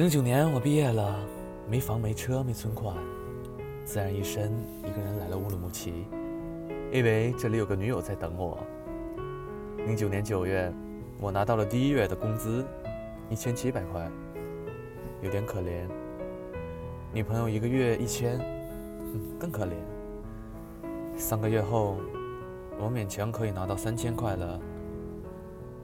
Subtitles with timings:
[0.00, 1.14] 零九年我毕业了，
[1.68, 2.96] 没房没车没存款，
[3.84, 6.06] 自然一身一个人来了乌鲁木齐，
[6.90, 8.56] 以为这里有个女友在等我。
[9.84, 10.72] 零九年九月，
[11.20, 12.64] 我拿到了第一月的工资，
[13.28, 14.10] 一千七百块，
[15.20, 15.86] 有点可怜。
[17.12, 18.38] 女朋友一个月一千，
[19.38, 19.74] 更可怜。
[21.18, 21.98] 三个月后，
[22.78, 24.58] 我勉强可以拿到三千块了，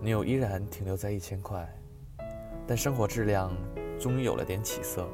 [0.01, 1.71] 女友依然停留在一千块，
[2.67, 3.51] 但生活质量。
[3.99, 5.09] 终于有了点起色。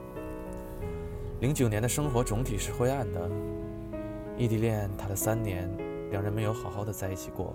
[1.39, 3.31] 零九年的生活总体是灰暗的，
[4.37, 5.71] 异地恋谈了三年，
[6.11, 7.55] 两人没有好好的在一起过，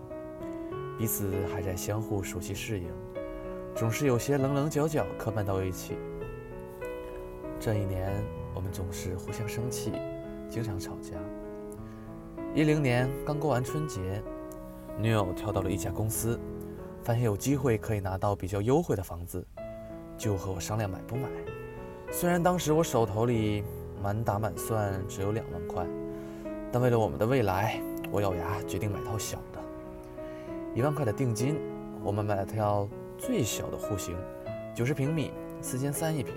[0.97, 2.87] 彼此还在相互熟悉适应，
[3.75, 5.97] 总是有些棱棱角角磕绊到一起。
[7.59, 8.23] 这一年，
[8.55, 9.91] 我们总是互相生气，
[10.49, 11.17] 经常吵架。
[12.55, 14.23] 一零年刚过完春节，
[14.97, 16.39] 女友跳到了一家公司，
[17.03, 19.45] 发现有机会可以拿到比较优惠的房子。
[20.17, 21.29] 就和我商量买不买。
[22.11, 23.63] 虽然当时我手头里
[24.01, 25.85] 满打满算只有两万块，
[26.71, 29.59] 但为了我们的未来，我咬牙决定买套小的。
[30.73, 31.59] 一万块的定金，
[32.03, 32.87] 我们买了套
[33.17, 34.15] 最小的户型，
[34.73, 36.35] 九十平米，四千三一平。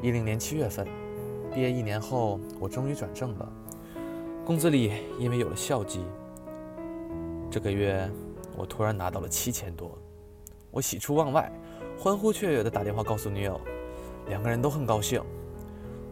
[0.00, 0.86] 一零年七月份，
[1.52, 3.52] 毕业一年后，我终于转正了，
[4.44, 6.04] 工资里因为有了校绩，
[7.50, 8.08] 这个月
[8.56, 9.98] 我突然拿到了七千多。
[10.70, 11.50] 我喜出望外，
[11.98, 13.58] 欢呼雀跃地打电话告诉女友，
[14.28, 15.22] 两个人都很高兴。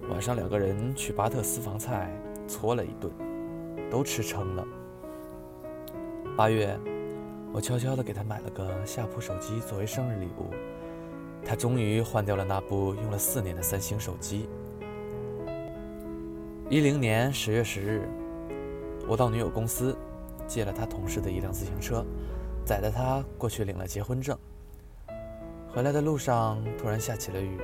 [0.09, 2.11] 晚上两个人去巴特私房菜
[2.48, 3.13] 搓了一顿，
[3.91, 4.67] 都吃撑了。
[6.37, 6.79] 八月，
[7.53, 10.51] 我悄悄地给她买了个夏普手机作为生日礼物，
[11.45, 14.48] 她终于换掉了那部用了四年的三星手机。
[16.70, 18.09] 一零年十月十日，
[19.07, 19.97] 我到女友公司，
[20.47, 22.05] 借了她同事的一辆自行车。
[22.67, 24.36] 载着他过去领了结婚证。
[25.72, 27.61] 回来的路上突然下起了雨，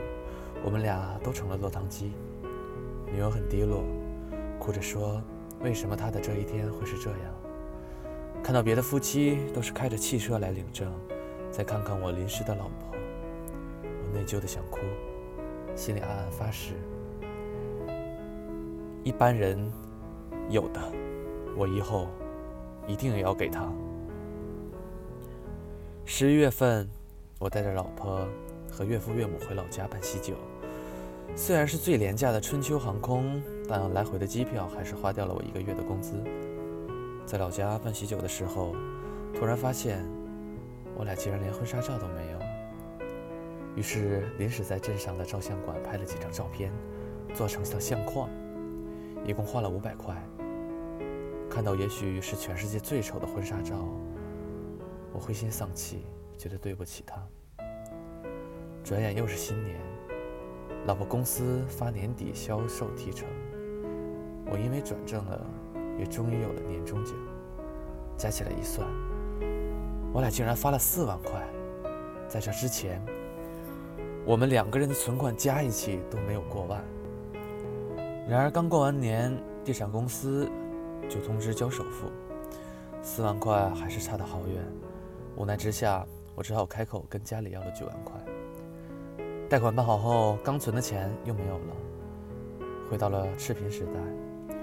[0.64, 2.12] 我们俩都成了落汤鸡。
[3.12, 3.82] 女友很低落，
[4.60, 5.20] 哭着说
[5.60, 7.18] ：“为什么他的这一天会是这样？
[8.44, 10.88] 看到别的夫妻都是开着汽车来领证，
[11.50, 12.96] 再看看我淋湿的老婆，
[13.82, 14.78] 我内疚的想哭，
[15.74, 16.74] 心里暗暗发誓：
[19.02, 19.58] 一般人
[20.48, 20.80] 有的，
[21.56, 22.06] 我以后
[22.86, 23.68] 一定也要给他。”
[26.04, 26.88] 十一月份，
[27.38, 28.26] 我带着老婆
[28.70, 30.34] 和岳父岳母回老家办喜酒。
[31.36, 36.12] 虽然是最廉价的春秋航空，但来回的机票还是花掉了我一个月的工资。
[37.24, 38.74] 在老家办喜酒的时候，
[39.32, 40.04] 突然发现
[40.96, 42.38] 我俩竟然连婚纱照都没有。
[43.76, 46.70] 于是临时在镇上的照相馆拍了几张照片，
[47.32, 48.28] 做成了相框，
[49.24, 50.14] 一共花了五百块。
[51.48, 53.76] 看到也许是全世界最丑的婚纱照。
[55.12, 56.04] 我灰心丧气，
[56.38, 57.22] 觉得对不起他。
[58.82, 59.78] 转眼又是新年，
[60.86, 63.28] 老婆公司发年底销售提成，
[64.46, 65.46] 我因为转正了，
[65.98, 67.14] 也终于有了年终奖。
[68.16, 68.86] 加起来一算，
[70.12, 71.46] 我俩竟然发了四万块。
[72.28, 73.00] 在这之前，
[74.24, 76.82] 我们两个人的存款加一起都没有过万。
[78.28, 80.48] 然而刚过完年，地产公司
[81.08, 82.10] 就通知交首付，
[83.02, 84.64] 四万块还是差得好远。
[85.36, 88.14] 无奈之下，我只好开口跟家里要了九万块。
[89.48, 91.76] 贷款办好后，刚存的钱又没有了，
[92.90, 94.54] 回到了赤贫时代。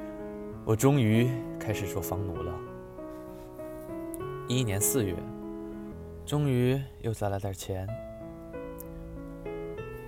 [0.66, 1.30] 我终于
[1.60, 2.54] 开始做房奴了。
[4.48, 5.16] 一一年四月，
[6.26, 7.88] 终于又攒了点钱，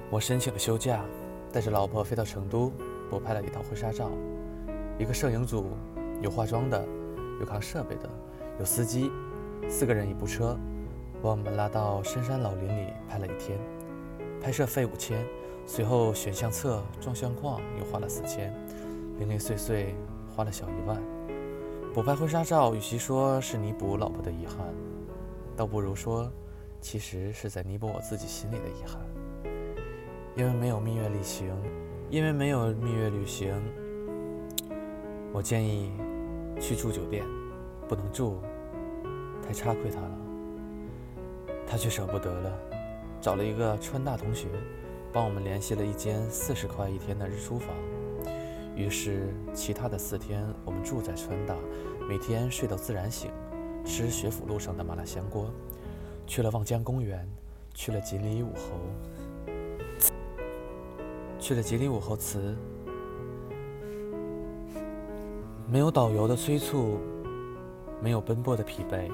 [0.10, 1.04] 我申请了休假，
[1.52, 2.72] 带着老婆飞到成都，
[3.10, 4.10] 补拍了一套婚纱照。
[5.00, 5.72] 一个摄影组，
[6.22, 6.84] 有化妆的，
[7.40, 8.10] 有扛设备的，
[8.60, 9.12] 有司机。
[9.70, 10.58] 四个人一部车，
[11.22, 13.58] 把我们拉到深山老林里拍了一天，
[14.42, 15.26] 拍摄费五千，
[15.66, 18.54] 随后选相册、装相框又花了四千，
[19.18, 19.96] 零零碎碎
[20.36, 21.02] 花了小一万。
[21.94, 24.58] 补拍婚纱照，与其说是弥补老婆的遗憾，
[25.56, 26.32] 倒不如说，
[26.80, 29.02] 其实是在弥补我自己心里的遗憾。
[30.36, 31.54] 因为没有蜜月旅行，
[32.10, 33.54] 因为没有蜜月旅行，
[35.34, 35.92] 我建议
[36.60, 37.26] 去住酒店，
[37.88, 38.42] 不能住。
[39.46, 40.18] 太差亏他了，
[41.68, 42.52] 他却舍不得了，
[43.20, 44.48] 找了一个川大同学，
[45.12, 47.70] 帮我们联系了一间四十块一天的日出房。
[48.76, 51.56] 于是，其他的四天我们住在川大，
[52.08, 53.30] 每天睡到自然醒，
[53.84, 55.52] 吃学府路上的麻辣香锅，
[56.26, 57.28] 去了望江公园，
[57.74, 59.52] 去了锦里武侯，
[61.38, 62.56] 去了锦里武侯祠，
[65.70, 66.98] 没有导游的催促，
[68.02, 69.12] 没有奔波的疲惫。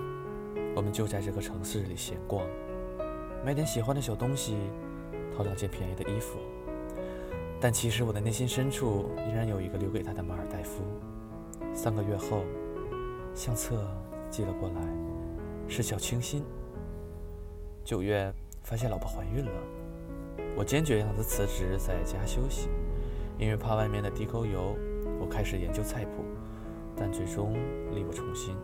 [0.75, 2.45] 我们就在这个城市里闲逛，
[3.43, 4.55] 买点喜欢的小东西，
[5.35, 6.37] 淘两件便宜的衣服。
[7.59, 10.83] 但其实我的内心深处依然有一个留给他的马尔代夫。
[11.73, 12.43] 三个月后，
[13.33, 13.83] 相册
[14.29, 14.81] 寄了过来，
[15.67, 16.43] 是小清新。
[17.83, 18.31] 九月
[18.61, 19.51] 发现老婆怀孕了，
[20.55, 22.69] 我坚决让她辞职在家休息，
[23.39, 24.75] 因为怕外面的地沟油。
[25.19, 26.23] 我开始研究菜谱，
[26.95, 27.53] 但最终
[27.95, 28.55] 力不从心。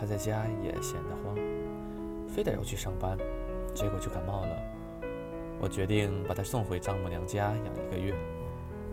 [0.00, 1.36] 她在家也闲得慌，
[2.26, 3.18] 非得要去上班，
[3.74, 4.56] 结果就感冒了。
[5.60, 8.14] 我决定把她送回丈母娘家养一个月，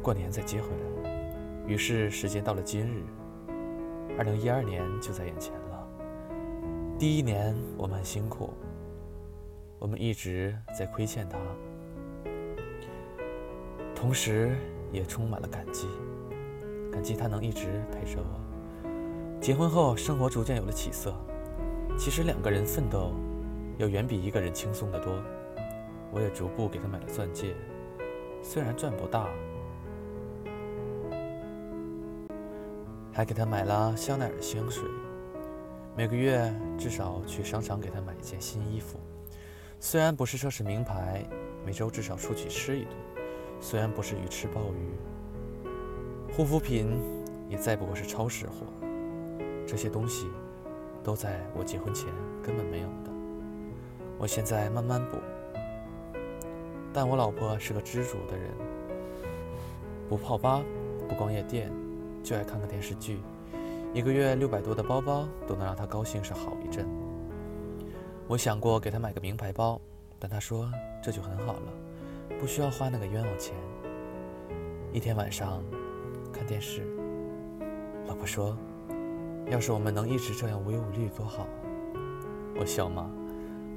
[0.01, 1.65] 过年再接回来。
[1.65, 3.05] 于是时间到了今日，
[4.17, 5.87] 二零一二年就在眼前了。
[6.99, 8.53] 第一年我们很辛苦，
[9.79, 11.37] 我们一直在亏欠她，
[13.95, 14.57] 同时
[14.91, 15.87] 也充满了感激，
[16.91, 18.46] 感激她能一直陪着我。
[19.39, 21.13] 结婚后，生活逐渐有了起色。
[21.97, 23.13] 其实两个人奋斗，
[23.77, 25.13] 要远比一个人轻松得多。
[26.11, 27.55] 我也逐步给他买了钻戒，
[28.41, 29.27] 虽然赚不大，
[33.13, 34.83] 还给他买了香奈儿的香水。
[35.95, 38.99] 每个月至少去商场给他买一件新衣服，
[39.79, 41.25] 虽然不是奢侈名牌，
[41.65, 42.91] 每周至少出去吃一顿，
[43.59, 45.71] 虽然不是鱼翅鲍鱼，
[46.33, 46.99] 护肤品
[47.49, 48.65] 也再不过是超市货。
[49.67, 50.27] 这些东西
[51.03, 52.07] 都在我结婚前
[52.41, 53.11] 根本没有的，
[54.17, 55.17] 我现在慢慢补。
[56.93, 58.49] 但我老婆是个知足的人，
[60.09, 60.63] 不泡吧，
[61.07, 61.71] 不逛夜店，
[62.23, 63.19] 就爱看个电视剧。
[63.93, 66.87] 一个月六百多的包包都能让她高兴上好一阵。
[68.27, 69.79] 我想过给她买个名牌包，
[70.17, 70.71] 但她说
[71.03, 71.73] 这就很好了，
[72.39, 73.53] 不需要花那个冤枉钱。
[74.91, 75.63] 一天晚上
[76.33, 76.87] 看电视，
[78.07, 78.57] 老婆说
[79.49, 81.47] ：“要是我们能一直这样无忧无虑多好。”
[82.59, 83.09] 我笑骂：“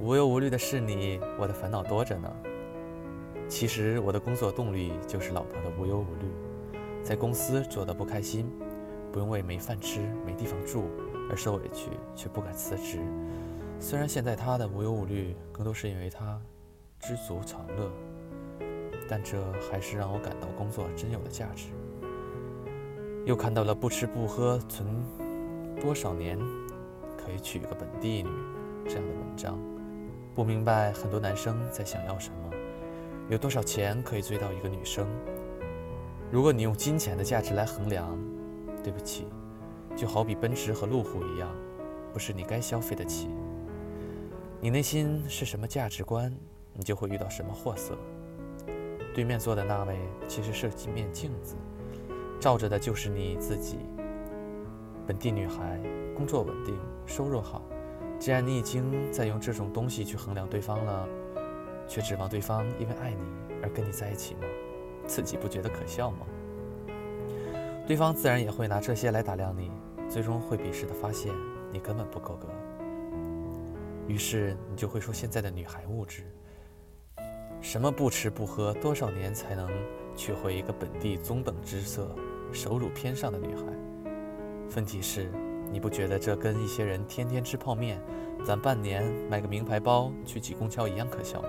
[0.01, 2.31] 无忧无虑的是你，我的烦恼多着呢。”
[3.49, 6.31] 其实我的工作动力就是老婆的无忧无虑，
[7.03, 8.49] 在公司做的不开心，
[9.13, 10.85] 不用为没饭吃、没地方住
[11.29, 13.01] 而受委屈，却不敢辞职。
[13.81, 16.41] 虽然现在她的无忧无虑更多是因为她
[17.01, 17.91] 知足常乐，
[19.09, 21.67] 但这还是让我感到工作真有了价值。
[23.25, 24.87] 又看到了不吃不喝存
[25.81, 26.39] 多少年
[27.17, 28.29] 可以娶一个本地女
[28.85, 29.59] 这样的文章，
[30.35, 32.37] 不明白很多男生在想要什么。
[33.31, 35.07] 有多少钱可以追到一个女生？
[36.31, 38.19] 如果你用金钱的价值来衡量，
[38.85, 39.27] 对不起，
[39.97, 41.49] 就好比奔驰和路虎一样，
[42.13, 43.29] 不是你该消费得起。
[44.61, 46.31] 你内心是什么价值观，
[46.75, 47.97] 你就会遇到什么货色。
[49.15, 49.99] 对面坐的那位
[50.29, 51.57] 其实是一面镜子，
[52.39, 53.79] 照着的就是你自己。
[55.11, 55.77] 本地女孩，
[56.15, 57.61] 工作稳定，收入好。
[58.17, 61.05] 既然你已经在用这种东西去衡量对方了。
[61.89, 63.21] 却指望对方因为爱你
[63.61, 64.43] 而跟你在一起吗？
[65.09, 66.19] 自己不觉得可笑吗？
[67.89, 69.73] 对方自然也会拿这些来打量你，
[70.09, 71.35] 最终会鄙视的发现
[71.73, 72.47] 你根本不够格。
[74.07, 76.23] 于是你就会说现在的女孩物质，
[77.61, 79.69] 什么不吃不喝多少年才能
[80.15, 82.15] 娶回一个本地中等姿色、
[82.53, 83.65] 收入偏上的女孩？
[84.77, 85.29] 问题是，
[85.71, 88.01] 你不觉得这跟一些人天天吃泡面，
[88.45, 91.49] 攒半年买个名牌包去挤公交一样可笑吗？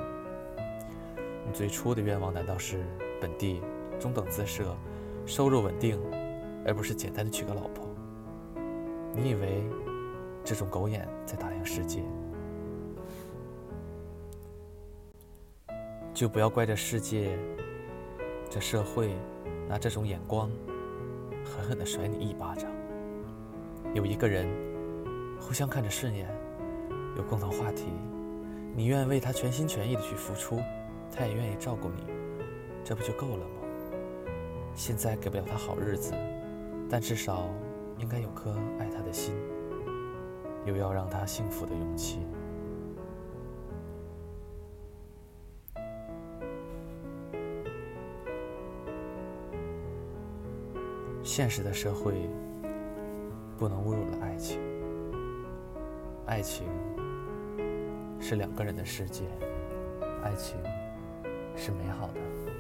[1.46, 2.84] 你最初的愿望难道是
[3.22, 3.62] 本地
[4.00, 4.76] 中等姿色、
[5.26, 6.00] 收入稳定，
[6.66, 7.88] 而不是简单的娶个老婆？
[9.16, 9.64] 你以为
[10.44, 12.04] 这种狗眼在打量世界，
[16.12, 17.38] 就不要怪这世界、
[18.50, 19.14] 这社会
[19.70, 20.50] 拿这种眼光
[21.46, 22.70] 狠狠地甩你一巴掌。
[23.94, 24.48] 有一个人
[25.38, 26.26] 互相看着顺眼，
[27.18, 27.88] 有共同话题，
[28.74, 30.60] 你愿为他全心全意的去付出。
[31.14, 32.06] 他也愿意照顾你，
[32.86, 33.56] 这不就够了吗？
[34.74, 36.14] 现在给不了他好日子，
[36.90, 37.50] 但至少
[37.98, 39.36] 应该有颗爱他的心，
[40.66, 42.26] 又要让他幸福的勇气。
[51.22, 52.30] 现实的社会
[53.62, 54.60] 不能侮辱了爱情，
[56.26, 56.66] 爱情
[58.20, 59.26] 是两个人的世界，
[60.24, 60.58] 爱情。
[61.56, 62.51] 是美好的。